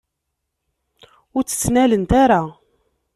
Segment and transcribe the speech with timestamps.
[1.35, 2.41] Ur tt-ttnalent ara.